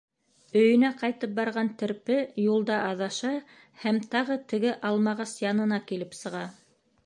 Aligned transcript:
Өйөнә 0.61 0.89
ҡайтып 1.01 1.35
барған 1.39 1.69
терпе 1.81 2.15
юлда 2.45 2.79
аҙаша 2.87 3.35
һәм 3.85 4.03
тағы 4.17 4.41
теге 4.55 4.75
Алмағас 4.93 5.39
янына 5.47 5.83
килеп 5.93 6.21
сыға. 6.23 6.47